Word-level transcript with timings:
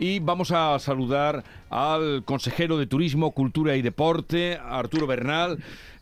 y 0.00 0.18
vamos 0.18 0.50
a 0.50 0.78
saludar 0.78 1.44
al 1.68 2.24
consejero 2.24 2.78
de 2.78 2.86
Turismo, 2.86 3.32
Cultura 3.32 3.76
y 3.76 3.82
Deporte, 3.82 4.58
Arturo 4.60 5.06
Bernal 5.06 5.58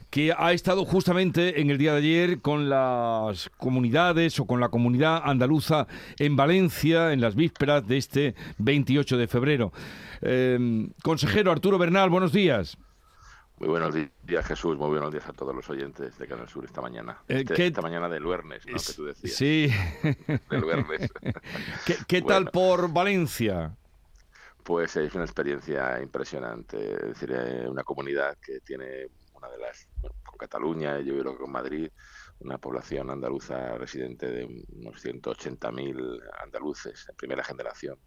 que 0.09 0.33
ha 0.35 0.53
estado 0.53 0.87
justamente 0.87 1.61
en 1.61 1.69
el 1.69 1.77
día 1.77 1.93
de 1.93 1.99
ayer 1.99 2.41
con 2.41 2.71
las 2.71 3.51
comunidades 3.59 4.41
o 4.41 4.47
con 4.47 4.59
la 4.59 4.71
comunidad 4.71 5.21
andaluza 5.23 5.87
en 6.19 6.35
Valencia 6.35 7.13
en 7.13 7.21
las 7.21 7.35
vísperas 7.35 7.87
de 7.87 7.99
este 7.99 8.35
28 8.57 9.19
de 9.19 9.29
febrero. 9.29 9.73
Eh, 10.23 10.89
consejero 11.03 11.53
Arturo 11.53 11.77
Bernal, 11.77 12.09
buenos 12.09 12.33
días. 12.33 12.79
Muy 13.59 13.69
buenos 13.71 13.93
días, 14.23 14.47
Jesús. 14.47 14.77
Muy 14.79 14.91
buenos 14.91 15.13
días 15.13 15.29
a 15.29 15.33
todos 15.33 15.53
los 15.53 15.69
oyentes 15.69 16.17
de 16.17 16.27
Canal 16.29 16.49
Sur 16.49 16.65
esta 16.65 16.81
mañana. 16.81 17.19
Eh, 17.27 17.41
este, 17.41 17.67
esta 17.67 17.83
mañana 17.83 18.09
del 18.09 18.23
Luernes, 18.23 18.65
¿no? 18.65 18.77
Que 18.77 18.93
tú 18.95 19.05
decías. 19.05 19.35
Sí. 19.35 19.69
Del 20.49 20.61
Luernes. 20.61 21.11
¿Qué, 22.07 22.23
tal 22.23 22.51
por 22.53 22.93
Valencia? 22.93 23.77
Pues 24.69 24.95
es 24.97 25.15
una 25.15 25.25
experiencia 25.25 25.99
impresionante. 25.99 26.77
Es 26.93 27.19
decir, 27.19 27.33
una 27.71 27.83
comunidad 27.85 28.37
que 28.39 28.61
tiene 28.61 29.07
una 29.33 29.49
de 29.49 29.57
las, 29.57 29.89
con 30.23 30.37
Cataluña, 30.39 31.01
yo 31.01 31.19
creo 31.19 31.33
que 31.33 31.39
con 31.39 31.53
Madrid, 31.53 31.91
una 32.41 32.59
población 32.59 33.09
andaluza 33.09 33.79
residente 33.79 34.31
de 34.31 34.45
unos 34.45 35.03
180.000 35.03 36.21
andaluces 36.45 37.07
en 37.09 37.17
primera 37.17 37.43
generación 37.43 37.99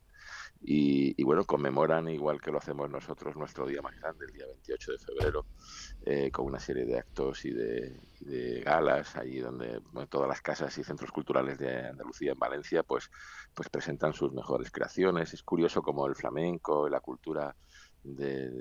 y, 0.64 1.24
bueno, 1.24 1.44
conmemoran, 1.46 2.08
igual 2.10 2.40
que 2.40 2.52
lo 2.52 2.60
hacemos 2.60 2.88
nosotros, 2.90 3.36
nuestro 3.36 3.66
día 3.66 3.82
más 3.82 4.00
grande, 4.00 4.26
el 4.26 4.34
día 4.34 4.46
28 4.46 4.92
de 4.92 4.98
febrero, 5.00 5.46
eh, 6.06 6.30
con 6.32 6.46
una 6.46 6.60
serie 6.60 6.86
de 6.86 7.00
actos 7.00 7.44
y 7.46 7.52
de, 7.52 8.00
galas, 8.64 9.16
allí 9.16 9.40
donde 9.40 9.82
todas 10.08 10.28
las 10.28 10.42
casas 10.42 10.78
y 10.78 10.84
centros 10.84 11.12
culturales 11.12 11.58
de 11.58 11.88
Andalucía 11.88 12.34
en 12.34 12.40
Valencia, 12.40 12.84
pues, 12.84 13.10
pues 13.56 13.70
presentan 13.70 14.14
sus 14.14 14.32
mejores 14.34 14.70
creaciones. 14.70 15.34
Es 15.34 15.42
curioso 15.42 15.82
como 15.82 16.06
el 16.06 16.16
flamenco, 16.16 16.88
la 16.88 17.00
cultura 17.00 17.56
de, 18.04 18.52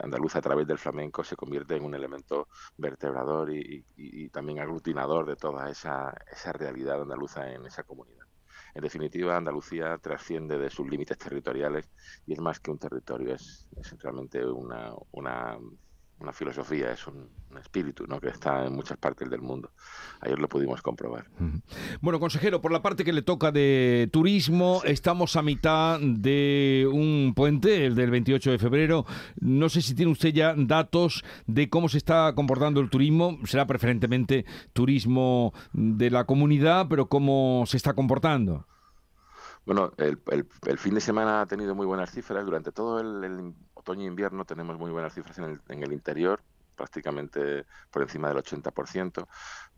andaluza 0.00 0.38
a 0.38 0.42
través 0.42 0.66
del 0.66 0.78
flamenco 0.78 1.22
se 1.24 1.36
convierte 1.36 1.76
en 1.76 1.84
un 1.84 1.94
elemento 1.94 2.48
vertebrador 2.78 3.52
y, 3.52 3.84
y 3.96 4.28
también 4.30 4.60
aglutinador 4.60 5.26
de 5.26 5.36
toda 5.36 5.70
esa, 5.70 6.14
esa 6.32 6.52
realidad 6.52 7.02
andaluza 7.02 7.52
en 7.52 7.66
esa 7.66 7.82
comunidad. 7.82 8.24
En 8.74 8.82
definitiva, 8.82 9.36
Andalucía 9.36 9.96
trasciende 9.98 10.58
de 10.58 10.68
sus 10.68 10.88
límites 10.88 11.16
territoriales 11.16 11.88
y 12.26 12.32
es 12.32 12.40
más 12.40 12.58
que 12.58 12.72
un 12.72 12.78
territorio, 12.78 13.34
es, 13.34 13.68
realmente 14.00 14.44
una, 14.44 14.92
una, 15.12 15.56
una, 16.24 16.32
filosofía, 16.32 16.92
es 16.92 17.06
un, 17.06 17.28
espíritu 17.58 18.04
¿no? 18.08 18.20
que 18.20 18.28
está 18.28 18.66
en 18.66 18.74
muchas 18.74 18.98
partes 18.98 19.30
del 19.30 19.40
mundo. 19.40 19.70
Ayer 20.20 20.38
lo 20.38 20.48
pudimos 20.48 20.82
comprobar. 20.82 21.26
Bueno, 22.00 22.18
consejero, 22.18 22.60
por 22.60 22.72
la 22.72 22.82
parte 22.82 23.04
que 23.04 23.12
le 23.12 23.22
toca 23.22 23.52
de 23.52 24.08
turismo, 24.12 24.82
estamos 24.84 25.36
a 25.36 25.42
mitad 25.42 26.00
de 26.00 26.88
un 26.92 27.32
puente, 27.36 27.86
el 27.86 27.94
del 27.94 28.10
28 28.10 28.50
de 28.50 28.58
febrero. 28.58 29.06
No 29.40 29.68
sé 29.68 29.82
si 29.82 29.94
tiene 29.94 30.10
usted 30.10 30.30
ya 30.30 30.54
datos 30.56 31.24
de 31.46 31.70
cómo 31.70 31.88
se 31.88 31.98
está 31.98 32.34
comportando 32.34 32.80
el 32.80 32.90
turismo. 32.90 33.38
Será 33.44 33.66
preferentemente 33.66 34.44
turismo 34.72 35.54
de 35.72 36.10
la 36.10 36.24
comunidad, 36.24 36.86
pero 36.88 37.06
cómo 37.06 37.64
se 37.66 37.76
está 37.76 37.94
comportando. 37.94 38.66
Bueno, 39.66 39.92
el, 39.96 40.18
el, 40.66 40.78
fin 40.78 40.94
de 40.94 41.00
semana 41.00 41.40
ha 41.40 41.46
tenido 41.46 41.74
muy 41.74 41.86
buenas 41.86 42.10
cifras. 42.10 42.44
Durante 42.44 42.70
todo 42.70 43.00
el, 43.00 43.54
e 43.92 44.02
invierno 44.04 44.44
tenemos 44.44 44.78
muy 44.78 44.90
buenas 44.90 45.14
cifras 45.14 45.38
en 45.38 45.82
el, 45.82 45.92
interior, 45.92 46.40
prácticamente 46.74 47.66
por 47.90 48.02
encima 48.02 48.28
del 48.28 48.38
80%, 48.38 49.26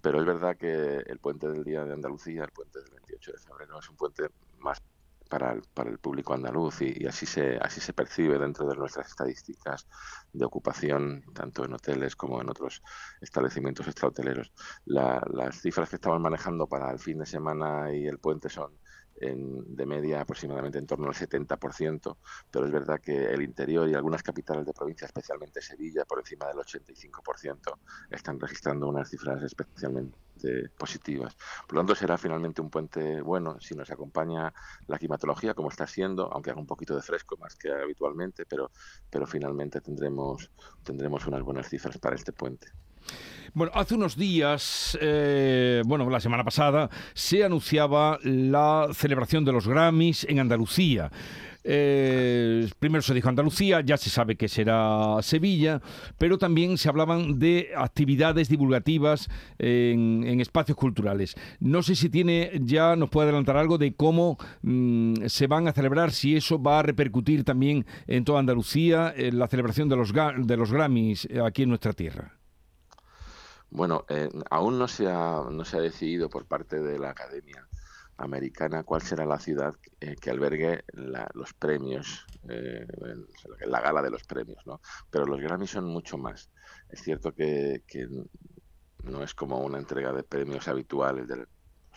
pero 0.00 0.20
es 0.20 0.26
verdad 0.26 0.56
que 0.56 0.98
el 1.06 1.18
puente 1.18 1.48
del 1.48 1.64
Día 1.64 1.84
de 1.84 1.92
Andalucía, 1.92 2.44
el 2.44 2.52
puente 2.52 2.80
del 2.80 2.90
28 2.90 3.32
de 3.32 3.38
febrero, 3.38 3.78
es 3.78 3.90
un 3.90 3.96
puente 3.96 4.30
más 4.58 4.82
para 5.28 5.52
el, 5.52 5.62
para 5.74 5.90
el 5.90 5.98
público 5.98 6.34
andaluz 6.34 6.82
y, 6.82 7.02
y, 7.02 7.06
así 7.06 7.26
se 7.26 7.58
así 7.58 7.80
se 7.80 7.92
percibe 7.92 8.38
dentro 8.38 8.66
de 8.66 8.76
nuestras 8.76 9.08
estadísticas 9.08 9.86
de 10.32 10.44
ocupación 10.44 11.24
tanto 11.34 11.64
en 11.64 11.72
hoteles 11.72 12.14
como 12.14 12.40
en 12.40 12.48
otros 12.48 12.82
establecimientos 13.20 13.86
extrahoteleros. 13.86 14.52
La, 14.84 15.20
las 15.32 15.60
cifras 15.60 15.90
que 15.90 15.96
estamos 15.96 16.20
manejando 16.20 16.66
para 16.66 16.90
el 16.90 16.98
fin 16.98 17.18
de 17.18 17.26
semana 17.26 17.92
y 17.92 18.06
el 18.06 18.18
puente 18.18 18.48
son 18.48 18.78
de 19.20 19.86
media 19.86 20.20
aproximadamente 20.20 20.78
en 20.78 20.86
torno 20.86 21.08
al 21.08 21.14
70%, 21.14 22.16
pero 22.50 22.66
es 22.66 22.72
verdad 22.72 23.00
que 23.00 23.32
el 23.32 23.42
interior 23.42 23.88
y 23.88 23.94
algunas 23.94 24.22
capitales 24.22 24.66
de 24.66 24.72
provincia, 24.72 25.06
especialmente 25.06 25.62
Sevilla, 25.62 26.04
por 26.04 26.18
encima 26.18 26.46
del 26.46 26.58
85%, 26.58 27.78
están 28.10 28.38
registrando 28.38 28.88
unas 28.88 29.08
cifras 29.08 29.42
especialmente 29.42 30.16
positivas. 30.76 31.34
Por 31.66 31.74
lo 31.74 31.80
tanto, 31.80 31.94
será 31.94 32.18
finalmente 32.18 32.60
un 32.60 32.70
puente 32.70 33.22
bueno 33.22 33.58
si 33.60 33.74
nos 33.74 33.90
acompaña 33.90 34.52
la 34.86 34.98
climatología, 34.98 35.54
como 35.54 35.70
está 35.70 35.86
siendo, 35.86 36.30
aunque 36.32 36.50
haga 36.50 36.60
un 36.60 36.66
poquito 36.66 36.94
de 36.94 37.02
fresco 37.02 37.36
más 37.38 37.56
que 37.56 37.72
habitualmente, 37.72 38.44
pero, 38.46 38.70
pero 39.10 39.26
finalmente 39.26 39.80
tendremos, 39.80 40.50
tendremos 40.82 41.26
unas 41.26 41.42
buenas 41.42 41.68
cifras 41.68 41.98
para 41.98 42.16
este 42.16 42.32
puente. 42.32 42.68
Bueno, 43.56 43.72
hace 43.74 43.94
unos 43.94 44.18
días, 44.18 44.98
eh, 45.00 45.82
bueno, 45.86 46.10
la 46.10 46.20
semana 46.20 46.44
pasada, 46.44 46.90
se 47.14 47.42
anunciaba 47.42 48.18
la 48.22 48.88
celebración 48.92 49.46
de 49.46 49.52
los 49.52 49.66
Grammys 49.66 50.24
en 50.28 50.40
Andalucía. 50.40 51.10
Eh, 51.64 52.68
primero 52.78 53.00
se 53.00 53.14
dijo 53.14 53.30
Andalucía, 53.30 53.80
ya 53.80 53.96
se 53.96 54.10
sabe 54.10 54.36
que 54.36 54.46
será 54.46 55.16
Sevilla, 55.22 55.80
pero 56.18 56.36
también 56.36 56.76
se 56.76 56.90
hablaban 56.90 57.38
de 57.38 57.70
actividades 57.74 58.50
divulgativas 58.50 59.30
en, 59.58 60.38
espacios 60.38 60.76
culturales. 60.76 61.34
No 61.58 61.82
sé 61.82 61.96
si 61.96 62.10
tiene 62.10 62.60
ya, 62.62 62.94
nos 62.94 63.08
puede 63.08 63.28
adelantar 63.28 63.56
algo 63.56 63.78
de 63.78 63.94
cómo 63.94 64.36
mm, 64.60 65.24
se 65.28 65.46
van 65.46 65.66
a 65.66 65.72
celebrar, 65.72 66.12
si 66.12 66.36
eso 66.36 66.62
va 66.62 66.80
a 66.80 66.82
repercutir 66.82 67.42
también 67.42 67.86
en 68.06 68.26
toda 68.26 68.40
Andalucía, 68.40 69.14
en 69.16 69.38
la 69.38 69.48
celebración 69.48 69.88
de 69.88 69.96
los, 69.96 70.12
de 70.12 70.56
los 70.58 70.70
Grammys 70.70 71.26
aquí 71.42 71.62
en 71.62 71.70
nuestra 71.70 71.94
tierra. 71.94 72.36
Bueno, 73.70 74.04
eh, 74.08 74.28
aún 74.50 74.78
no 74.78 74.88
se, 74.88 75.08
ha, 75.08 75.42
no 75.50 75.64
se 75.64 75.76
ha 75.76 75.80
decidido 75.80 76.30
por 76.30 76.46
parte 76.46 76.80
de 76.80 76.98
la 76.98 77.10
Academia 77.10 77.66
Americana 78.18 78.84
cuál 78.84 79.02
será 79.02 79.26
la 79.26 79.38
ciudad 79.38 79.74
eh, 80.00 80.16
que 80.16 80.30
albergue 80.30 80.84
los 81.34 81.52
premios, 81.54 82.24
eh, 82.48 82.86
la 83.66 83.80
gala 83.80 84.02
de 84.02 84.10
los 84.10 84.24
premios, 84.24 84.64
¿no? 84.66 84.80
Pero 85.10 85.26
los 85.26 85.40
Grammys 85.40 85.70
son 85.70 85.84
mucho 85.84 86.16
más. 86.16 86.50
Es 86.88 87.02
cierto 87.02 87.32
que, 87.34 87.82
que 87.86 88.08
no 89.02 89.22
es 89.22 89.34
como 89.34 89.60
una 89.60 89.78
entrega 89.78 90.12
de 90.12 90.22
premios 90.22 90.66
habituales 90.68 91.28
de 91.28 91.36
los 91.36 91.48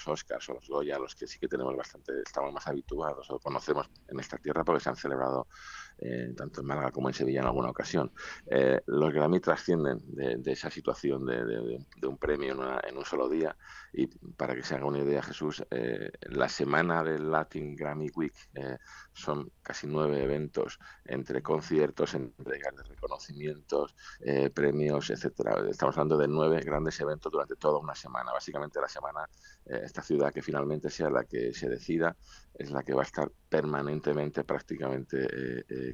Oscars 0.07 0.50
o 0.50 0.53
los 0.56 0.68
Goya, 0.68 1.00
los 1.00 1.16
que 1.16 1.28
sí 1.28 1.40
que 1.40 1.47
tenemos 1.47 1.75
bastante, 1.75 2.22
estamos 2.25 2.51
más 2.53 2.68
habituados 2.68 3.30
o 3.30 3.40
conocemos 3.40 3.90
en 4.07 4.19
esta 4.19 4.38
tierra 4.38 4.63
porque 4.63 4.84
se 4.84 4.90
han 4.90 4.96
celebrado 4.96 5.47
eh, 6.02 6.34
tanto 6.36 6.62
en 6.62 6.68
Málaga 6.68 6.92
como 6.92 7.10
en 7.10 7.14
Sevilla 7.14 7.42
en 7.42 7.48
alguna 7.48 7.70
ocasión. 7.70 8.12
Eh, 8.48 8.80
los 8.86 9.14
Grammy 9.14 9.42
trascienden 9.42 10.00
de, 10.08 10.52
esa 10.52 10.70
situación 10.70 11.26
de, 11.26 12.08
un 12.08 12.18
premio 12.18 12.54
en, 12.84 12.98
un 12.98 13.06
solo 13.06 13.28
día 13.28 13.56
y 13.92 14.08
para 14.08 14.56
que 14.56 14.64
se 14.64 14.76
haga 14.76 14.86
una 14.86 15.00
idea 15.00 15.22
Jesús, 15.22 15.64
eh, 15.72 16.10
la 16.22 16.48
semana 16.48 17.04
del 17.04 17.30
Latin 17.30 17.76
Grammy 17.76 18.10
Week 18.16 18.34
son 19.12 19.52
casi 19.62 19.88
nueve 19.88 20.24
eventos 20.24 20.80
entre 21.06 21.42
conciertos, 21.42 22.14
entregas 22.14 22.76
de 22.76 22.84
reconocimientos, 22.84 23.96
premios, 24.54 25.10
etcétera. 25.10 25.66
Estamos 25.70 25.98
hablando 25.98 26.18
de 26.18 26.28
nueve 26.28 26.62
grandes 26.62 27.00
eventos 27.02 27.31
durante 27.31 27.56
toda 27.56 27.80
una 27.80 27.96
semana. 27.96 28.31
Básicamente 28.31 28.80
la 28.80 28.88
semana, 28.88 29.28
esta 29.69 30.02
ciudad 30.02 30.34
que 30.34 30.41
finalmente 30.41 30.90
sea 30.90 31.09
la 31.09 31.24
que 31.24 31.53
se 31.53 31.69
decida, 31.69 32.16
es 32.53 32.72
la 32.72 32.84
que 32.84 32.94
va 32.94 33.02
a 33.02 33.06
estar 33.06 33.31
permanentemente 33.47 34.44
prácticamente 34.44 35.28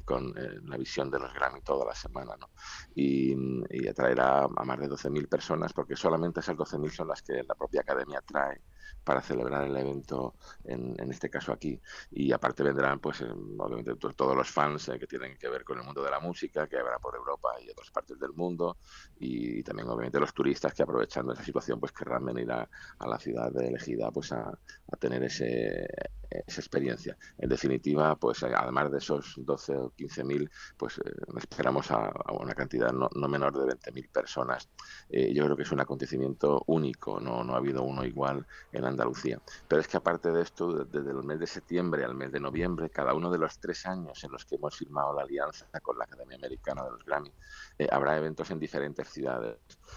con 0.04 0.28
eh, 0.36 0.60
la 0.64 0.76
visión 0.76 1.10
de 1.10 1.18
los 1.18 1.32
Grammy 1.32 1.60
toda 1.62 1.86
la 1.86 1.94
semana, 1.94 2.36
¿no? 2.38 2.50
Y, 2.94 3.34
y 3.70 3.88
atraerá 3.88 4.44
a 4.44 4.48
más 4.48 4.80
de 4.80 4.88
12.000 4.88 5.28
personas, 5.28 5.72
porque 5.72 5.96
solamente 5.96 6.40
esas 6.40 6.56
12.000 6.56 6.90
son 6.90 7.08
las 7.08 7.22
que 7.22 7.42
la 7.42 7.54
propia 7.54 7.82
academia 7.82 8.20
trae 8.26 8.60
para 9.06 9.22
celebrar 9.22 9.64
el 9.64 9.76
evento, 9.76 10.34
en, 10.64 10.96
en 10.98 11.10
este 11.12 11.30
caso 11.30 11.52
aquí. 11.52 11.80
Y 12.10 12.32
aparte 12.32 12.64
vendrán, 12.64 12.98
pues, 12.98 13.20
eh, 13.20 13.28
obviamente, 13.58 13.94
todos 13.94 14.36
los 14.36 14.50
fans 14.50 14.88
eh, 14.88 14.98
que 14.98 15.06
tienen 15.06 15.36
que 15.38 15.48
ver 15.48 15.62
con 15.62 15.78
el 15.78 15.84
mundo 15.84 16.02
de 16.02 16.10
la 16.10 16.18
música, 16.18 16.66
que 16.66 16.76
habrá 16.76 16.98
por 16.98 17.14
Europa 17.14 17.50
y 17.64 17.70
otras 17.70 17.88
partes 17.92 18.18
del 18.18 18.32
mundo, 18.32 18.78
y, 19.20 19.62
también, 19.62 19.88
obviamente, 19.88 20.18
los 20.18 20.34
turistas 20.34 20.74
que 20.74 20.82
aprovechando 20.82 21.32
esa 21.32 21.44
situación, 21.44 21.78
pues, 21.78 21.92
querrán 21.92 22.24
venir 22.24 22.50
a, 22.50 22.68
la 23.06 23.18
ciudad 23.20 23.56
elegida, 23.62 24.10
pues, 24.10 24.32
a, 24.32 24.58
tener 24.98 25.22
ese, 25.22 25.86
esa 26.28 26.60
experiencia. 26.60 27.16
En 27.38 27.48
definitiva, 27.48 28.16
pues, 28.16 28.42
además 28.42 28.90
de 28.90 28.98
esos 28.98 29.34
12 29.36 29.76
o 29.76 29.90
15 29.90 30.24
mil, 30.24 30.50
pues, 30.76 30.98
eh, 30.98 31.12
esperamos 31.38 31.92
a, 31.92 32.12
una 32.32 32.54
cantidad 32.54 32.90
no, 32.90 33.08
no 33.14 33.28
menor 33.28 33.56
de 33.56 33.66
20 33.66 33.92
mil 33.92 34.08
personas. 34.08 34.68
yo 35.08 35.44
creo 35.44 35.56
que 35.56 35.62
es 35.62 35.70
un 35.70 35.80
acontecimiento 35.80 36.64
único, 36.66 37.20
no, 37.20 37.44
no 37.44 37.54
ha 37.54 37.58
habido 37.58 37.84
uno 37.84 38.04
igual 38.04 38.44
en 38.76 38.84
Andalucía. 38.84 39.40
Pero 39.68 39.80
es 39.80 39.88
que 39.88 39.96
aparte 39.96 40.30
de 40.30 40.42
esto, 40.42 40.84
desde 40.84 41.10
el 41.10 41.22
mes 41.22 41.40
de 41.40 41.46
septiembre 41.46 42.04
al 42.04 42.14
mes 42.14 42.32
de 42.32 42.40
noviembre, 42.40 42.90
cada 42.90 43.14
uno 43.14 43.30
de 43.30 43.38
los 43.38 43.58
tres 43.58 43.86
años 43.86 44.22
en 44.24 44.32
los 44.32 44.44
que 44.44 44.56
hemos 44.56 44.76
firmado 44.76 45.14
la 45.14 45.22
alianza 45.22 45.66
con 45.80 45.98
la 45.98 46.04
Academia 46.04 46.36
Americana 46.36 46.84
de 46.84 46.90
los 46.90 47.04
Grammy, 47.04 47.32
eh, 47.78 47.88
habrá 47.90 48.16
eventos 48.16 48.50
en 48.50 48.58
diferentes 48.58 49.08
ciudades, 49.08 49.56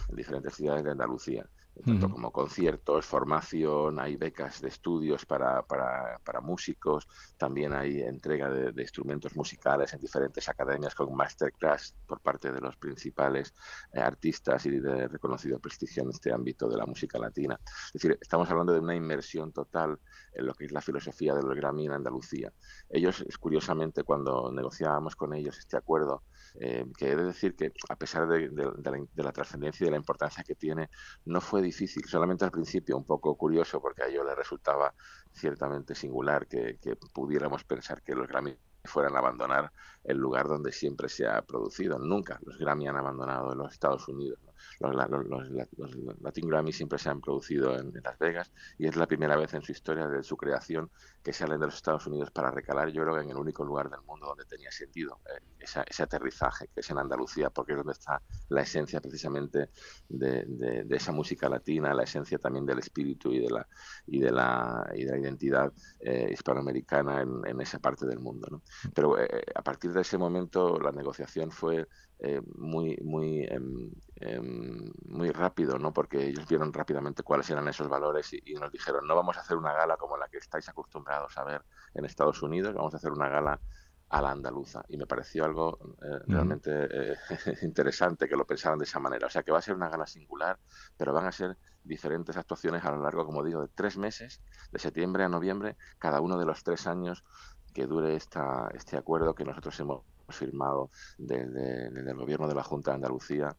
en 0.09 0.15
diferentes 0.15 0.55
ciudades 0.55 0.83
de 0.83 0.91
Andalucía. 0.91 1.45
Tanto 1.85 2.09
como 2.09 2.31
conciertos, 2.31 3.05
formación, 3.05 3.99
hay 3.99 4.15
becas 4.15 4.61
de 4.61 4.69
estudios 4.69 5.25
para, 5.25 5.61
para, 5.63 6.19
para 6.23 6.41
músicos, 6.41 7.07
también 7.37 7.73
hay 7.73 8.01
entrega 8.01 8.49
de, 8.49 8.81
instrumentos 8.81 9.35
musicales 9.35 9.93
en 9.93 9.99
diferentes 9.99 10.47
academias 10.49 10.95
con 10.95 11.15
masterclass 11.15 11.95
por 12.07 12.19
parte 12.21 12.51
de 12.51 12.61
los 12.61 12.75
principales 12.77 13.53
eh, 13.93 13.99
artistas 13.99 14.65
y 14.65 14.79
de 14.79 15.07
reconocido 15.07 15.59
prestigio 15.59 16.03
en 16.03 16.09
este 16.09 16.31
ámbito 16.31 16.67
de 16.67 16.77
la 16.77 16.85
música 16.85 17.19
latina. 17.19 17.59
Es 17.87 17.93
decir, 17.93 18.17
estamos 18.19 18.49
hablando 18.49 18.73
de 18.73 18.79
una 18.79 18.95
inmersión 18.95 19.51
total 19.51 19.99
en 20.33 20.45
lo 20.45 20.53
que 20.53 20.65
es 20.65 20.71
la 20.71 20.81
filosofía 20.81 21.33
del 21.33 21.53
Grammy 21.55 21.85
en 21.85 21.93
Andalucía. 21.93 22.51
Ellos, 22.89 23.23
curiosamente, 23.39 24.03
cuando 24.03 24.51
negociábamos 24.51 25.15
con 25.15 25.33
ellos 25.33 25.57
este 25.57 25.77
acuerdo, 25.77 26.23
eh, 26.55 26.85
que 26.97 27.11
he 27.11 27.15
de 27.15 27.23
decir 27.23 27.55
que 27.55 27.71
a 27.89 27.95
pesar 27.95 28.27
de, 28.27 28.49
la, 29.15 29.31
trascendencia 29.31 29.83
y 29.83 29.87
de 29.87 29.91
la 29.91 29.97
importancia 29.97 30.43
que 30.43 30.55
tiene, 30.55 30.89
no 31.25 31.41
fue 31.41 31.61
difícil, 31.69 32.04
solamente 32.06 32.45
al 32.45 32.51
principio 32.51 32.98
un 32.98 33.06
poco 33.06 33.36
curioso, 33.36 33.81
porque 33.81 34.04
a 34.04 34.07
ellos 34.07 34.25
les 34.25 34.36
resultaba 34.36 34.94
ciertamente 35.31 35.95
singular 35.95 36.48
que, 36.48 36.77
que 36.81 36.95
pudiéramos 36.95 37.63
pensar 37.63 38.01
que 38.01 38.16
los 38.16 38.27
Grammy 38.27 38.56
fueran 38.83 39.16
a 39.16 39.19
abandonar 39.19 39.71
el 40.04 40.18
lugar 40.18 40.48
donde 40.48 40.71
siempre 40.71 41.10
se 41.10 41.27
ha 41.27 41.42
producido. 41.42 42.00
Nunca 42.00 42.39
los 42.44 42.57
Grammy 42.57 42.88
han 42.88 42.98
abandonado 42.98 43.54
los 43.56 43.71
Estados 43.71 44.07
Unidos. 44.07 44.39
Los, 44.79 44.95
Latin 46.21 46.47
Grammy 46.47 46.71
siempre 46.71 47.00
se 47.00 47.09
han 47.09 47.21
producido 47.21 47.77
en, 47.77 47.94
Las 48.03 48.17
Vegas 48.17 48.51
y 48.77 48.88
es 48.88 48.95
la 48.95 49.07
primera 49.07 49.35
vez 49.35 49.53
en 49.53 49.61
su 49.61 49.71
historia 49.71 50.07
de 50.07 50.23
su 50.23 50.38
creación 50.38 50.89
que 51.23 51.33
salen 51.33 51.59
de 51.59 51.65
los 51.65 51.75
Estados 51.75 52.06
Unidos 52.07 52.31
para 52.31 52.51
recalar, 52.51 52.89
yo 52.89 53.03
creo 53.03 53.15
que 53.15 53.21
en 53.21 53.31
el 53.31 53.38
único 53.38 53.63
lugar 53.63 53.89
del 53.89 54.01
mundo 54.01 54.27
donde 54.27 54.45
tenía 54.45 54.71
sentido 54.71 55.19
eh, 55.25 55.41
ese 55.59 56.03
aterrizaje, 56.03 56.69
que 56.73 56.79
es 56.81 56.89
en 56.89 56.97
Andalucía, 56.97 57.50
porque 57.50 57.73
es 57.73 57.77
donde 57.77 57.94
está 57.94 58.21
la 58.50 58.61
esencia 58.61 59.01
precisamente 59.01 59.69
de, 60.07 60.85
esa 60.89 61.11
música 61.11 61.50
latina, 61.50 61.94
la 61.94 62.03
esencia 62.03 62.38
también 62.38 62.65
del 62.65 62.79
espíritu 62.79 63.31
y 63.31 63.39
de 63.39 63.50
la, 63.50 63.67
y 64.07 64.19
de 64.19 64.31
la, 64.31 64.89
y 64.95 65.03
de 65.03 65.11
la 65.11 65.17
identidad 65.19 65.71
eh, 66.00 66.29
hispanoamericana 66.31 67.21
en, 67.21 67.61
esa 67.61 67.79
parte 67.79 68.06
del 68.06 68.19
mundo. 68.19 68.47
¿no? 68.50 68.61
Pero 68.94 69.19
eh, 69.19 69.44
a 69.53 69.61
partir 69.61 69.91
de 69.91 70.01
ese 70.01 70.17
momento 70.17 70.79
la 70.79 70.91
negociación 70.91 71.51
fue 71.51 71.88
eh, 72.21 72.42
muy, 72.57 72.98
muy, 73.01 73.48
em, 73.50 73.92
muy 75.06 75.31
rápido, 75.31 75.80
¿no? 75.80 75.94
porque 75.94 76.27
ellos 76.27 76.45
vieron 76.50 76.74
rápidamente 76.74 77.24
cuáles 77.24 77.50
eran 77.50 77.68
esos 77.69 77.88
valores 77.88 78.33
y, 78.33 78.54
nos 78.56 78.71
dijeron, 78.74 79.07
no 79.07 79.16
vamos 79.16 79.38
a 79.38 79.39
hacer 79.39 79.56
una 79.56 79.71
gala 79.71 79.95
como 79.95 80.18
la 80.18 80.27
que 80.27 80.38
estáis 80.38 80.68
acostumbrados 80.68 81.38
a 81.38 81.45
ver 81.45 81.63
en 81.94 82.04
Estados 82.04 82.42
Unidos, 82.44 82.74
vamos 82.74 82.94
a 82.94 82.98
hacer 82.98 83.12
una 83.12 83.30
gala 83.30 83.62
a 84.10 84.21
la 84.21 84.31
andaluza. 84.31 84.83
Y 84.89 84.98
me 84.98 85.06
pareció 85.06 85.45
algo 85.45 85.80
eh, 86.01 86.19
realmente 86.27 86.71
eh, 86.92 87.16
interesante 87.62 88.27
que 88.27 88.36
lo 88.36 88.45
pensaran 88.45 88.80
de 88.80 88.86
esa 88.86 89.00
manera. 89.00 89.27
O 89.27 89.30
sea, 89.30 89.44
que 89.44 89.51
va 89.51 89.60
a 89.60 89.62
ser 89.62 89.75
una 89.75 89.88
gala 89.88 90.06
singular, 90.06 90.60
pero 90.98 91.13
van 91.13 91.25
a 91.25 91.31
ser 91.31 91.57
diferentes 91.83 92.36
actuaciones 92.36 92.83
a 92.83 92.92
lo 92.92 93.01
largo, 93.01 93.25
como 93.25 93.44
digo, 93.45 93.62
de 93.62 93.69
tres 93.69 93.98
meses, 93.98 94.42
de 94.71 94.80
septiembre 94.80 95.24
a 95.24 95.30
noviembre, 95.30 95.77
cada 96.00 96.19
uno 96.19 96.38
de 96.38 96.45
los 96.45 96.63
tres 96.63 96.86
años 96.86 97.24
que 97.74 97.86
dure 97.86 98.16
esta, 98.16 98.69
este 98.74 98.98
acuerdo 98.98 99.36
que 99.36 99.45
nosotros 99.45 99.80
hemos 99.80 100.04
firmado 100.31 100.91
desde, 101.17 101.87
el 101.87 102.15
gobierno 102.15 102.47
de 102.47 102.55
la 102.55 102.63
Junta 102.63 102.91
de 102.91 102.95
Andalucía, 102.95 103.55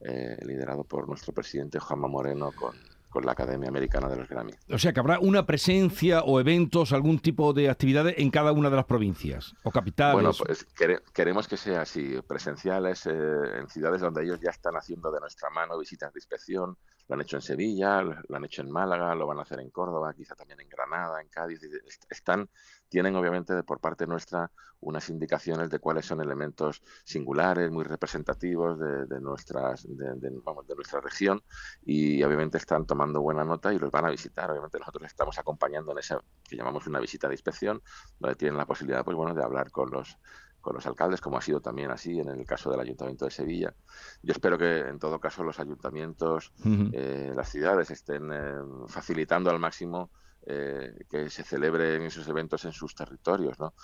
eh, 0.00 0.36
liderado 0.42 0.84
por 0.84 1.08
nuestro 1.08 1.32
presidente 1.32 1.78
Juanma 1.78 2.08
Moreno, 2.08 2.52
con, 2.52 2.74
con 3.14 3.24
la 3.24 3.30
Academia 3.30 3.68
Americana 3.68 4.08
de 4.08 4.16
los 4.16 4.28
Grammy. 4.28 4.52
O 4.68 4.76
sea 4.76 4.92
que 4.92 4.98
habrá 4.98 5.20
una 5.20 5.46
presencia 5.46 6.22
o 6.22 6.40
eventos, 6.40 6.92
algún 6.92 7.20
tipo 7.20 7.52
de 7.52 7.70
actividades 7.70 8.16
en 8.18 8.28
cada 8.28 8.50
una 8.50 8.68
de 8.70 8.74
las 8.74 8.86
provincias 8.86 9.54
o 9.62 9.70
capitales. 9.70 10.14
Bueno, 10.14 10.32
pues 10.36 10.66
queremos 11.14 11.46
que 11.46 11.56
sea 11.56 11.82
así, 11.82 12.18
presenciales 12.26 13.06
eh, 13.06 13.12
en 13.60 13.68
ciudades 13.68 14.00
donde 14.00 14.24
ellos 14.24 14.40
ya 14.40 14.50
están 14.50 14.74
haciendo 14.74 15.12
de 15.12 15.20
nuestra 15.20 15.48
mano 15.50 15.78
visitas 15.78 16.12
de 16.12 16.18
inspección, 16.18 16.76
lo 17.08 17.14
han 17.14 17.20
hecho 17.20 17.36
en 17.36 17.42
Sevilla, 17.42 18.02
lo 18.02 18.36
han 18.36 18.44
hecho 18.44 18.62
en 18.62 18.70
Málaga, 18.70 19.14
lo 19.14 19.26
van 19.26 19.38
a 19.38 19.42
hacer 19.42 19.60
en 19.60 19.70
Córdoba, 19.70 20.14
quizá 20.14 20.34
también 20.34 20.60
en 20.60 20.68
Granada, 20.68 21.20
en 21.20 21.28
Cádiz. 21.28 21.60
Están, 22.08 22.48
tienen 22.88 23.14
obviamente 23.16 23.62
por 23.62 23.80
parte 23.80 24.06
nuestra 24.06 24.50
unas 24.84 25.08
indicaciones 25.08 25.70
de 25.70 25.78
cuáles 25.78 26.06
son 26.06 26.20
elementos 26.20 26.82
singulares, 27.04 27.70
muy 27.70 27.84
representativos 27.84 28.78
de, 28.78 29.20
nuestras, 29.20 29.86
de, 29.88 30.30
vamos, 30.44 30.66
de 30.66 30.74
nuestra 30.74 31.00
región 31.00 31.42
y 31.84 32.22
obviamente 32.22 32.58
están 32.58 32.86
tomando 32.86 33.20
buena 33.20 33.44
nota 33.44 33.72
y 33.72 33.78
los 33.78 33.90
van 33.90 34.06
a 34.06 34.10
visitar. 34.10 34.50
Obviamente 34.50 34.78
nosotros 34.78 35.06
estamos 35.06 35.38
acompañando 35.38 35.92
en 35.92 35.98
esa 35.98 36.20
que 36.48 36.56
llamamos 36.56 36.86
una 36.86 37.00
visita 37.00 37.28
de 37.28 37.34
inspección, 37.34 37.82
donde 38.18 38.36
tienen 38.36 38.58
la 38.58 38.66
posibilidad 38.66 39.04
pues 39.04 39.16
bueno 39.16 39.34
de 39.34 39.42
hablar 39.42 39.70
con 39.70 39.90
los 39.90 40.18
con 40.64 40.74
los 40.74 40.86
alcaldes, 40.86 41.20
como 41.20 41.36
ha 41.36 41.42
sido 41.42 41.60
también 41.60 41.90
así 41.90 42.18
en 42.18 42.28
el 42.28 42.46
caso 42.46 42.70
del 42.70 42.80
Ayuntamiento 42.80 43.26
de 43.26 43.30
Sevilla. 43.30 43.74
Yo 44.22 44.32
espero 44.32 44.56
que 44.56 44.78
en 44.78 44.98
todo 44.98 45.20
caso 45.20 45.44
los 45.44 45.60
ayuntamientos, 45.60 46.52
eh, 46.92 47.32
las 47.36 47.50
ciudades 47.50 47.90
estén 47.90 48.30
eh, 48.32 48.54
facilitando 48.88 49.50
al 49.50 49.58
máximo 49.58 50.10
eh, 50.46 51.04
que 51.08 51.28
se 51.28 51.42
celebren 51.42 52.02
esos 52.02 52.26
eventos 52.28 52.64
en 52.64 52.72
sus 52.72 52.94
territorios. 52.94 53.58
¿no? 53.60 53.74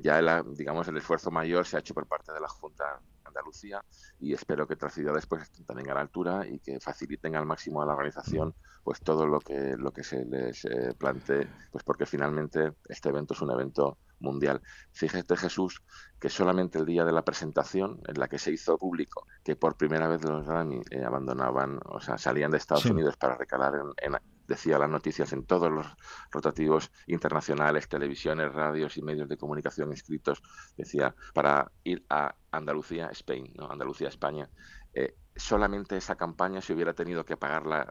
ya 0.00 0.20
el, 0.20 0.54
digamos 0.54 0.86
el 0.88 0.96
esfuerzo 0.96 1.32
mayor 1.32 1.66
se 1.66 1.76
ha 1.76 1.80
hecho 1.80 1.92
por 1.92 2.06
parte 2.06 2.32
de 2.32 2.40
la 2.40 2.48
Junta 2.48 3.00
Andalucía 3.32 3.84
y 4.20 4.32
espero 4.32 4.66
que 4.66 4.74
otras 4.74 4.94
ciudades 4.94 5.26
pues 5.26 5.42
estén 5.42 5.64
también 5.64 5.90
a 5.90 5.94
la 5.94 6.00
altura 6.00 6.46
y 6.46 6.58
que 6.60 6.80
faciliten 6.80 7.36
al 7.36 7.46
máximo 7.46 7.82
a 7.82 7.86
la 7.86 7.92
organización 7.92 8.54
pues 8.84 9.00
todo 9.00 9.26
lo 9.26 9.40
que 9.40 9.76
lo 9.76 9.92
que 9.92 10.04
se 10.04 10.24
les 10.24 10.66
plantee 10.98 11.48
pues 11.70 11.84
porque 11.84 12.06
finalmente 12.06 12.72
este 12.88 13.08
evento 13.08 13.34
es 13.34 13.40
un 13.40 13.50
evento 13.50 13.98
mundial. 14.22 14.62
Fíjate 14.92 15.36
Jesús 15.36 15.82
que 16.18 16.30
solamente 16.30 16.78
el 16.78 16.86
día 16.86 17.04
de 17.04 17.12
la 17.12 17.22
presentación, 17.22 18.00
en 18.06 18.18
la 18.18 18.28
que 18.28 18.38
se 18.38 18.52
hizo 18.52 18.78
público 18.78 19.26
que 19.44 19.56
por 19.56 19.76
primera 19.76 20.08
vez 20.08 20.24
los 20.24 20.46
Grammy 20.46 20.80
eh, 20.90 21.04
abandonaban, 21.04 21.80
o 21.84 22.00
sea, 22.00 22.16
salían 22.16 22.50
de 22.50 22.58
Estados 22.58 22.86
Unidos 22.86 23.16
para 23.16 23.36
recalar 23.36 23.74
en, 24.00 24.14
decía 24.52 24.78
las 24.78 24.90
noticias 24.90 25.32
en 25.32 25.44
todos 25.46 25.70
los 25.72 25.86
rotativos 26.30 26.92
internacionales, 27.06 27.88
televisiones, 27.88 28.52
radios 28.52 28.98
y 28.98 29.02
medios 29.02 29.28
de 29.28 29.38
comunicación 29.38 29.90
inscritos, 29.90 30.42
decía, 30.76 31.14
para 31.32 31.72
ir 31.84 32.04
a 32.10 32.34
Andalucía, 32.50 33.08
Spain, 33.12 33.50
¿no? 33.54 33.70
Andalucía, 33.70 34.08
España. 34.08 34.50
Eh, 34.92 35.16
solamente 35.34 35.96
esa 35.96 36.16
campaña 36.16 36.60
se 36.60 36.74
hubiera 36.74 36.92
tenido 36.92 37.24
que 37.24 37.38
pagarla 37.38 37.90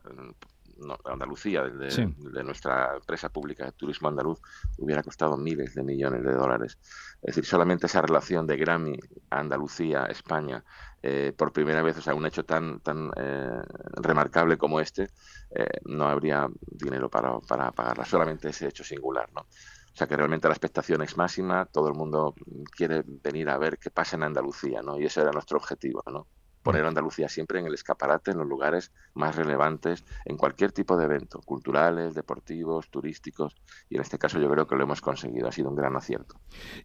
Andalucía, 1.05 1.63
de, 1.63 2.43
nuestra 2.43 2.95
empresa 2.95 3.29
pública 3.29 3.65
de 3.65 3.71
turismo 3.71 4.07
andaluz, 4.07 4.39
hubiera 4.77 5.03
costado 5.03 5.37
miles 5.37 5.75
de 5.75 5.83
millones 5.83 6.23
de 6.23 6.33
dólares. 6.33 6.77
Es 7.21 7.35
decir, 7.35 7.45
solamente 7.45 7.85
esa 7.85 8.01
relación 8.01 8.47
de 8.47 8.57
Grammy 8.57 8.99
Andalucía, 9.29 10.05
España, 10.05 10.63
eh, 11.03 11.33
por 11.35 11.51
primera 11.51 11.81
vez, 11.81 11.97
o 11.97 12.01
sea, 12.01 12.13
un 12.13 12.25
hecho 12.25 12.43
tan, 12.45 12.79
tan 12.79 13.11
eh, 13.15 13.61
remarcable 13.93 14.57
como 14.57 14.79
este, 14.79 15.09
eh, 15.55 15.67
no 15.85 16.07
habría 16.07 16.47
dinero 16.65 17.09
para, 17.09 17.39
para 17.39 17.71
pagarla, 17.71 18.05
solamente 18.05 18.49
ese 18.49 18.67
hecho 18.67 18.83
singular, 18.83 19.29
¿no? 19.33 19.41
O 19.41 19.97
sea 19.97 20.07
que 20.07 20.15
realmente 20.15 20.47
la 20.47 20.53
expectación 20.53 21.01
es 21.01 21.17
máxima, 21.17 21.65
todo 21.65 21.89
el 21.89 21.95
mundo 21.95 22.33
quiere 22.75 23.03
venir 23.05 23.49
a 23.49 23.57
ver 23.57 23.77
qué 23.77 23.91
pasa 23.91 24.15
en 24.15 24.23
Andalucía, 24.23 24.81
¿no? 24.81 24.97
Y 24.97 25.05
ese 25.05 25.21
era 25.21 25.31
nuestro 25.31 25.57
objetivo, 25.57 26.01
¿no? 26.09 26.27
Poner 26.63 26.85
a 26.85 26.89
Andalucía 26.89 27.27
siempre 27.29 27.59
en 27.59 27.65
el 27.65 27.73
escaparate, 27.73 28.31
en 28.31 28.37
los 28.37 28.47
lugares 28.47 28.91
más 29.13 29.35
relevantes, 29.35 30.03
en 30.25 30.37
cualquier 30.37 30.71
tipo 30.71 30.97
de 30.97 31.05
evento, 31.05 31.41
culturales, 31.43 32.13
deportivos, 32.13 32.89
turísticos, 32.89 33.55
y 33.89 33.95
en 33.95 34.01
este 34.01 34.17
caso 34.17 34.39
yo 34.39 34.49
creo 34.49 34.67
que 34.67 34.75
lo 34.75 34.83
hemos 34.83 35.01
conseguido, 35.01 35.47
ha 35.47 35.51
sido 35.51 35.69
un 35.69 35.75
gran 35.75 35.95
acierto. 35.95 36.35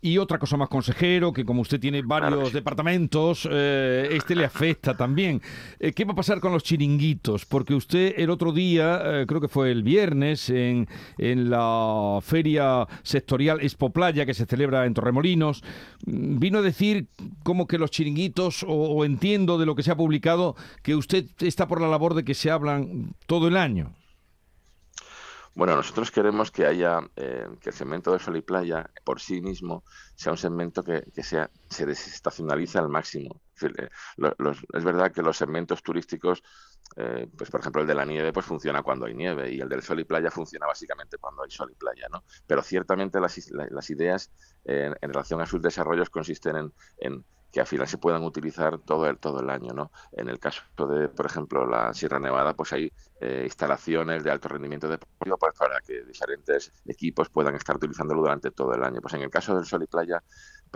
Y 0.01 0.19
otra 0.19 0.39
cosa 0.39 0.57
más, 0.57 0.69
consejero, 0.69 1.33
que 1.33 1.45
como 1.45 1.63
usted 1.63 1.81
tiene 1.81 2.03
varios 2.03 2.53
departamentos, 2.53 3.49
eh, 3.51 4.09
este 4.13 4.35
le 4.35 4.45
afecta 4.45 4.97
también. 4.97 5.41
Eh, 5.79 5.93
¿Qué 5.93 6.05
va 6.05 6.13
a 6.13 6.17
pasar 6.17 6.41
con 6.41 6.53
los 6.53 6.63
chiringuitos? 6.63 7.45
Porque 7.45 7.75
usted 7.75 8.15
el 8.17 8.31
otro 8.31 8.53
día, 8.53 9.01
eh, 9.05 9.27
creo 9.27 9.41
que 9.41 9.49
fue 9.49 9.71
el 9.71 9.83
viernes, 9.83 10.51
en, 10.51 10.89
en 11.19 11.51
la 11.51 12.19
feria 12.23 12.87
sectorial 13.03 13.61
Expo 13.61 13.91
Playa 13.91 14.27
que 14.27 14.35
se 14.35 14.47
celebra 14.47 14.87
en 14.87 14.95
Torremolinos, 14.95 15.63
mm, 16.07 16.39
vino 16.39 16.59
a 16.59 16.63
decir 16.63 17.09
como 17.43 17.67
que 17.67 17.79
los 17.79 17.91
chiringuitos, 17.91 18.63
o, 18.63 18.69
o 18.69 19.05
entiendo 19.05 19.59
de 19.59 19.66
lo 19.67 19.75
que 19.75 19.83
se 19.83 19.91
ha 19.91 19.97
publicado, 19.97 20.57
que 20.83 20.95
usted 20.95 21.27
está 21.41 21.69
por 21.69 21.81
la 21.81 21.89
labor 21.89 22.15
de 22.15 22.25
que 22.25 22.35
se 22.35 22.51
hablan 22.51 23.15
todo 23.27 23.49
el 23.49 23.57
año. 23.57 23.95
Bueno, 25.57 25.75
nosotros 25.75 26.11
queremos 26.11 26.51
que 26.51 26.67
haya 26.67 27.01
eh, 27.17 27.49
que 27.63 27.71
el 27.71 27.75
segmento 27.75 28.13
de 28.13 28.19
sol 28.19 28.37
y 28.37 28.43
playa 28.43 28.91
por 29.05 29.21
sí 29.21 29.41
mismo 29.41 29.85
sea 30.15 30.33
un 30.33 30.37
segmento 30.37 30.83
que, 30.83 31.03
sea 31.23 31.51
se 31.71 31.87
desestacionaliza 31.87 32.79
al 32.79 32.91
máximo. 32.91 33.41
Es, 33.57 33.63
eh, 33.63 33.89
es 34.75 34.85
verdad 34.85 35.11
que 35.13 35.23
los 35.23 35.39
segmentos 35.39 35.83
turísticos, 35.83 36.43
eh, 36.97 37.27
pues 37.39 37.51
por 37.51 37.61
ejemplo 37.61 37.81
el 37.81 37.89
de 37.89 37.95
la 37.95 38.05
nieve, 38.05 38.35
pues 38.35 38.45
funciona 38.45 38.83
cuando 38.83 39.07
hay 39.07 39.15
nieve 39.15 39.51
y 39.51 39.61
el 39.61 39.69
del 39.71 39.81
sol 39.81 39.99
y 39.99 40.05
playa 40.05 40.31
funciona 40.31 40.67
básicamente 40.67 41.17
cuando 41.17 41.43
hay 41.43 41.51
sol 41.51 41.71
y 41.73 41.75
playa, 41.75 42.07
¿no? 42.13 42.23
Pero 42.47 42.61
ciertamente 42.61 43.19
las, 43.19 43.51
las 43.51 43.89
ideas 43.89 44.31
en 44.67 44.95
relación 45.01 45.41
a 45.41 45.47
sus 45.47 45.63
desarrollos 45.63 46.11
consisten 46.11 46.71
en 46.99 47.25
que 47.53 47.61
al 47.61 47.67
final 47.67 47.89
se 47.89 47.99
puedan 47.99 48.23
utilizar 48.25 48.79
todo 48.79 49.07
el, 49.07 49.19
todo 49.19 49.41
el 49.41 49.51
año. 49.51 49.73
¿no? 49.73 49.91
En 50.13 50.29
el 50.29 50.39
caso 50.39 50.63
de, 50.89 51.09
por 51.09 51.27
ejemplo, 51.27 51.67
la 51.67 51.93
Sierra 51.95 52.19
Nevada, 52.19 52.55
pues 52.55 52.73
hay 52.73 52.93
eh, 53.21 53.43
instalaciones 53.45 54.25
de 54.25 54.31
alto 54.31 54.49
rendimiento 54.49 54.89
deportivo 54.89 55.39
pues, 55.39 55.55
para 55.59 55.81
que 55.81 56.03
diferentes 56.05 56.73
equipos 56.85 57.29
puedan 57.31 57.55
estar 57.55 57.77
utilizándolo 57.77 58.21
durante 58.21 58.51
todo 58.51 58.75
el 58.75 58.83
año. 58.83 59.01
Pues 59.01 59.15
en 59.15 59.23
el 59.23 59.31
caso 59.31 59.55
del 59.57 59.65
Sol 59.65 59.83
y 59.83 59.87
Playa, 59.87 60.23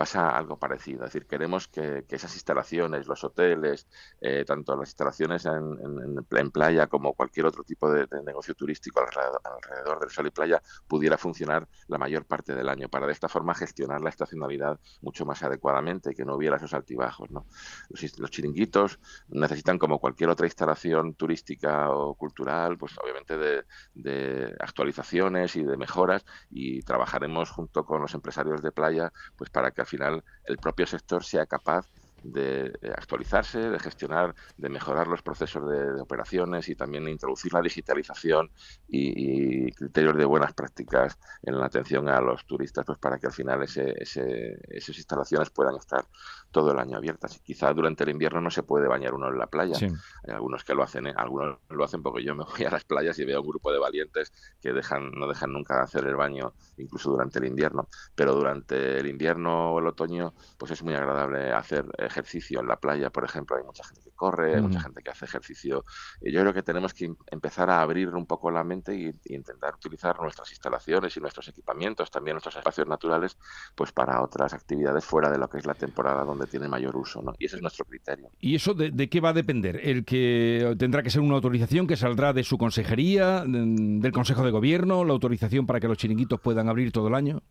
pasa 0.01 0.35
algo 0.35 0.57
parecido. 0.57 1.05
Es 1.05 1.13
decir, 1.13 1.27
queremos 1.27 1.67
que, 1.67 2.05
esas 2.09 2.33
instalaciones, 2.33 3.05
los 3.05 3.23
hoteles, 3.23 3.87
eh, 4.19 4.43
tanto 4.47 4.75
las 4.75 4.89
instalaciones 4.89 5.45
en, 5.45 6.51
playa 6.51 6.87
como 6.87 7.13
cualquier 7.13 7.45
otro 7.45 7.63
tipo 7.63 7.91
de, 7.91 8.07
negocio 8.25 8.55
turístico 8.55 8.99
alrededor, 8.99 9.99
del 9.99 10.09
sol 10.09 10.25
y 10.25 10.31
playa, 10.31 10.59
pudiera 10.87 11.19
funcionar 11.19 11.67
la 11.87 11.99
mayor 11.99 12.25
parte 12.25 12.55
del 12.55 12.67
año, 12.67 12.89
para 12.89 13.05
de 13.05 13.11
esta 13.11 13.29
forma 13.29 13.53
gestionar 13.53 14.01
la 14.01 14.09
estacionalidad 14.09 14.79
mucho 15.01 15.23
más 15.23 15.43
adecuadamente 15.43 16.13
y 16.13 16.15
que 16.15 16.25
no 16.25 16.35
hubiera 16.35 16.55
esos 16.55 16.73
altibajos. 16.73 17.29
Los, 17.29 18.31
chiringuitos 18.31 18.99
necesitan, 19.29 19.77
como 19.77 19.99
cualquier 19.99 20.31
otra 20.31 20.47
instalación 20.47 21.13
turística 21.13 21.91
o 21.91 22.15
cultural, 22.15 22.75
pues 22.75 22.97
obviamente 22.97 23.37
de, 23.37 23.65
de 23.93 24.55
actualizaciones 24.59 25.55
y 25.55 25.63
de 25.63 25.77
mejoras 25.77 26.25
y 26.49 26.81
trabajaremos 26.81 27.51
junto 27.51 27.85
con 27.85 28.01
los 28.01 28.15
empresarios 28.15 28.63
de 28.63 28.71
playa 28.71 29.13
pues 29.35 29.51
para 29.51 29.69
que 29.69 29.81
al 29.81 29.90
final 29.91 30.23
el 30.45 30.57
propio 30.57 30.85
sector 30.87 31.23
sea 31.23 31.45
capaz 31.45 31.85
de 32.23 32.71
actualizarse, 32.95 33.57
de 33.57 33.79
gestionar, 33.79 34.35
de 34.57 34.69
mejorar 34.69 35.07
los 35.07 35.21
procesos 35.21 35.67
de, 35.69 36.01
operaciones 36.01 36.69
y 36.69 36.75
también 36.75 37.07
introducir 37.07 37.53
la 37.53 37.61
digitalización 37.61 38.51
y, 38.87 39.71
criterios 39.73 40.15
de 40.15 40.25
buenas 40.25 40.53
prácticas 40.53 41.17
en 41.41 41.57
la 41.57 41.65
atención 41.65 42.07
a 42.09 42.21
los 42.21 42.45
turistas, 42.45 42.85
pues 42.85 42.99
para 42.99 43.17
que 43.17 43.27
al 43.27 43.33
final 43.33 43.63
ese, 43.63 43.95
esas 43.99 44.97
instalaciones 44.97 45.49
puedan 45.49 45.75
estar 45.75 46.05
todo 46.51 46.71
el 46.71 46.79
año 46.79 46.97
abiertas. 46.97 47.39
Quizá 47.43 47.73
durante 47.73 48.03
el 48.03 48.09
invierno 48.09 48.41
no 48.41 48.51
se 48.51 48.63
puede 48.63 48.87
bañar 48.87 49.13
uno 49.13 49.29
en 49.29 49.37
la 49.37 49.47
playa. 49.47 49.75
Hay 49.79 50.33
algunos 50.33 50.63
que 50.63 50.75
lo 50.75 50.83
hacen, 50.83 51.07
¿eh? 51.07 51.13
algunos 51.15 51.57
lo 51.69 51.83
hacen 51.83 52.03
porque 52.03 52.23
yo 52.23 52.35
me 52.35 52.43
voy 52.57 52.65
a 52.65 52.69
las 52.69 52.83
playas 52.83 53.17
y 53.19 53.25
veo 53.25 53.41
un 53.41 53.47
grupo 53.47 53.71
de 53.71 53.79
valientes 53.79 54.31
que 54.61 54.73
dejan, 54.73 55.11
no 55.11 55.27
dejan 55.27 55.53
nunca 55.53 55.81
hacer 55.81 56.05
el 56.05 56.15
baño, 56.15 56.53
incluso 56.77 57.11
durante 57.11 57.39
el 57.39 57.45
invierno. 57.45 57.87
Pero 58.15 58.35
durante 58.35 58.99
el 58.99 59.07
invierno 59.07 59.73
o 59.73 59.79
el 59.79 59.87
otoño, 59.87 60.33
pues 60.57 60.71
es 60.71 60.83
muy 60.83 60.93
agradable 60.93 61.51
hacer 61.51 61.85
ejercicio 61.97 62.59
en 62.59 62.67
la 62.67 62.77
playa, 62.77 63.09
por 63.09 63.23
ejemplo, 63.23 63.55
hay 63.57 63.63
mucha 63.63 63.83
gente 63.83 64.01
que 64.03 64.11
corre, 64.11 64.55
hay 64.55 64.61
mucha 64.61 64.81
gente 64.81 65.01
que 65.01 65.11
hace 65.11 65.25
ejercicio. 65.25 65.85
Y 66.21 66.31
yo 66.31 66.41
creo 66.41 66.53
que 66.53 66.63
tenemos 66.63 66.93
que 66.93 67.13
empezar 67.27 67.69
a 67.69 67.81
abrir 67.81 68.09
un 68.09 68.25
poco 68.25 68.51
la 68.51 68.63
mente 68.63 68.95
y, 68.95 69.11
intentar 69.33 69.75
utilizar 69.75 70.19
nuestras 70.19 70.49
instalaciones 70.51 71.15
y 71.15 71.19
nuestros 71.19 71.47
equipamientos, 71.47 72.11
también 72.11 72.35
nuestros 72.35 72.55
espacios 72.55 72.87
naturales, 72.87 73.37
pues 73.75 73.91
para 73.91 74.21
otras 74.21 74.53
actividades 74.53 75.05
fuera 75.05 75.29
de 75.29 75.37
lo 75.37 75.49
que 75.49 75.57
es 75.57 75.65
la 75.65 75.73
temporada 75.73 76.23
donde 76.23 76.40
tiene 76.47 76.67
mayor 76.67 76.95
uso, 76.95 77.21
¿no? 77.21 77.33
Y 77.39 77.45
ese 77.45 77.57
es 77.57 77.61
nuestro 77.61 77.85
criterio. 77.85 78.29
¿Y 78.39 78.55
eso 78.55 78.73
de, 78.73 78.91
de 78.91 79.09
qué 79.09 79.19
va 79.19 79.29
a 79.29 79.33
depender? 79.33 79.79
¿El 79.83 80.05
que 80.05 80.75
tendrá 80.77 81.03
que 81.03 81.09
ser 81.09 81.21
una 81.21 81.35
autorización 81.35 81.87
que 81.87 81.95
saldrá 81.95 82.33
de 82.33 82.43
su 82.43 82.57
consejería, 82.57 83.43
del 83.45 84.11
Consejo 84.11 84.43
de 84.43 84.51
Gobierno, 84.51 85.03
la 85.03 85.13
autorización 85.13 85.65
para 85.65 85.79
que 85.79 85.87
los 85.87 85.97
chiringuitos 85.97 86.39
puedan 86.39 86.69
abrir 86.69 86.91
todo 86.91 87.07
el 87.07 87.15
año? 87.15 87.41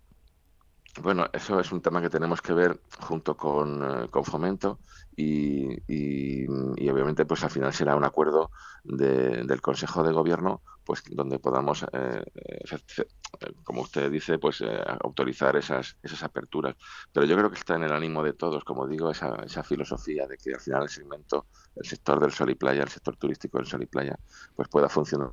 Bueno, 0.99 1.29
eso 1.33 1.61
es 1.61 1.71
un 1.71 1.81
tema 1.81 2.03
que 2.03 2.11
tenemos 2.11 2.43
que 2.43 2.53
ver 2.53 2.81
junto 2.99 3.37
con, 3.37 3.83
eh, 3.83 4.09
con 4.11 4.25
Fomento 4.25 4.81
y, 5.15 5.69
y, 5.87 6.47
obviamente 6.91 7.25
pues 7.25 7.45
al 7.45 7.51
final 7.51 7.73
será 7.73 7.95
un 7.95 8.05
acuerdo 8.05 8.51
del 8.83 9.61
Consejo 9.61 10.03
de 10.03 10.13
Gobierno 10.13 10.63
pues 10.85 11.05
donde 11.09 11.39
podamos, 11.39 11.85
eh, 11.93 12.25
eh, 12.35 13.53
como 13.63 13.83
usted 13.83 14.11
dice, 14.11 14.39
pues 14.39 14.65
autorizar 15.05 15.55
esas, 15.55 15.97
esas 16.03 16.25
aperturas. 16.25 16.75
Pero 17.13 17.27
yo 17.27 17.37
creo 17.37 17.51
que 17.51 17.59
está 17.59 17.77
en 17.77 17.85
el 17.85 17.93
ánimo 17.93 18.25
de 18.25 18.33
todos, 18.33 18.65
como 18.65 18.89
digo, 18.89 19.13
esa, 19.13 19.37
esa 19.45 19.63
filosofía 19.63 20.27
de 20.27 20.37
que 20.37 20.55
al 20.55 20.61
final 20.61 20.83
el 20.83 20.89
segmento, 20.89 21.47
el 21.77 21.87
sector 21.87 22.19
del 22.19 22.33
sol 22.33 22.51
y 22.51 22.57
playa, 22.57 22.83
el 22.83 22.89
sector 22.89 23.17
turístico 23.17 23.59
del 23.59 23.69
sol 23.69 23.83
y 23.85 23.87
playa, 23.87 24.19
pues 24.57 24.69
pueda 24.69 24.89
funcionar 24.89 25.33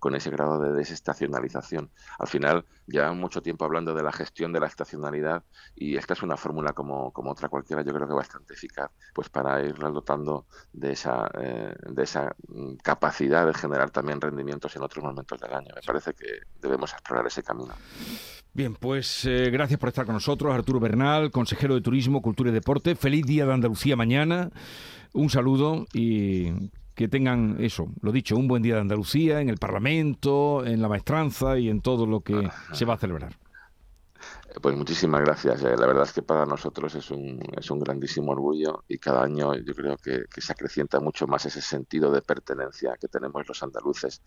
con 0.00 0.16
ese 0.16 0.30
grado 0.30 0.58
de 0.58 0.72
desestacionalización. 0.72 1.90
Al 2.18 2.26
final, 2.26 2.64
ya 2.86 3.12
mucho 3.12 3.42
tiempo 3.42 3.64
hablando 3.64 3.94
de 3.94 4.02
la 4.02 4.10
gestión 4.10 4.52
de 4.52 4.58
la 4.58 4.66
estacionalidad 4.66 5.44
y 5.76 5.96
esta 5.96 6.14
es 6.14 6.22
una 6.22 6.36
fórmula 6.36 6.72
como, 6.72 7.12
como 7.12 7.30
otra 7.30 7.48
cualquiera, 7.48 7.82
yo 7.82 7.92
creo 7.92 8.08
que 8.08 8.14
bastante 8.14 8.54
eficaz, 8.54 8.90
pues 9.14 9.28
para 9.28 9.62
ir 9.62 9.76
dotando 9.76 10.46
de 10.72 10.92
esa, 10.92 11.30
eh, 11.38 11.74
de 11.88 12.02
esa 12.02 12.34
mm, 12.48 12.76
capacidad 12.82 13.46
de 13.46 13.54
generar 13.54 13.90
también 13.90 14.20
rendimientos 14.20 14.74
en 14.74 14.82
otros 14.82 15.04
momentos 15.04 15.38
del 15.38 15.52
año. 15.52 15.68
Me 15.74 15.82
parece 15.82 16.14
que 16.14 16.40
debemos 16.60 16.92
explorar 16.92 17.26
ese 17.26 17.42
camino. 17.42 17.74
Bien, 18.52 18.74
pues 18.74 19.24
eh, 19.26 19.50
gracias 19.50 19.78
por 19.78 19.90
estar 19.90 20.06
con 20.06 20.14
nosotros, 20.14 20.52
Arturo 20.52 20.80
Bernal, 20.80 21.30
consejero 21.30 21.74
de 21.74 21.82
Turismo, 21.82 22.22
Cultura 22.22 22.50
y 22.50 22.52
Deporte. 22.52 22.96
Feliz 22.96 23.24
Día 23.24 23.46
de 23.46 23.52
Andalucía 23.52 23.94
mañana. 23.94 24.50
Un 25.12 25.28
saludo 25.28 25.86
y 25.92 26.70
que 27.00 27.08
tengan 27.08 27.56
eso, 27.60 27.88
lo 28.02 28.12
dicho, 28.12 28.36
un 28.36 28.46
buen 28.46 28.62
día 28.62 28.74
de 28.74 28.82
Andalucía 28.82 29.40
en 29.40 29.48
el 29.48 29.56
Parlamento, 29.56 30.66
en 30.66 30.82
la 30.82 30.88
maestranza 30.90 31.58
y 31.58 31.70
en 31.70 31.80
todo 31.80 32.04
lo 32.04 32.20
que 32.20 32.50
se 32.74 32.84
va 32.84 32.92
a 32.92 32.98
celebrar. 32.98 33.32
Pues 34.60 34.76
muchísimas 34.76 35.22
gracias. 35.22 35.62
Eh. 35.62 35.76
La 35.78 35.86
verdad 35.86 36.02
es 36.02 36.12
que 36.12 36.20
para 36.20 36.44
nosotros 36.44 36.94
es 36.94 37.10
un, 37.10 37.40
es 37.56 37.70
un 37.70 37.78
grandísimo 37.78 38.32
orgullo 38.32 38.84
y 38.86 38.98
cada 38.98 39.22
año 39.22 39.54
yo 39.54 39.74
creo 39.74 39.96
que, 39.96 40.26
se 40.40 40.52
acrecienta 40.52 41.00
mucho 41.00 41.26
más 41.26 41.46
ese 41.46 41.62
sentido 41.62 42.10
de 42.10 42.20
pertenencia 42.20 42.96
que 43.00 43.08
tenemos 43.08 43.48
los 43.48 43.62
andaluces 43.62 44.20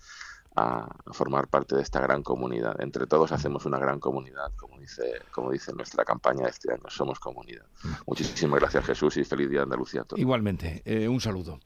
a, 0.55 0.87
formar 1.11 1.47
parte 1.49 1.75
de 1.75 1.81
esta 1.81 1.99
gran 1.99 2.23
comunidad. 2.23 2.81
Entre 2.81 3.05
todos 3.05 3.31
hacemos 3.31 3.65
una 3.65 3.77
gran 3.77 3.99
comunidad, 3.99 4.51
como 4.55 4.79
dice, 4.79 5.21
como 5.31 5.51
dice 5.51 5.73
nuestra 5.73 6.05
campaña 6.05 6.45
de 6.45 6.49
este 6.49 6.71
año, 6.71 6.83
somos 6.87 7.19
comunidad. 7.19 7.65
Mm. 7.83 7.89
Muchísimas 8.07 8.59
gracias 8.59 8.85
Jesús 8.85 9.17
y 9.17 9.25
feliz 9.25 9.49
día 9.49 9.59
de 9.59 9.63
Andalucía 9.63 10.01
a 10.01 10.05
todos. 10.05 10.19
Igualmente, 10.19 10.81
eh, 10.85 11.07
un 11.07 11.19
saludo. 11.19 11.59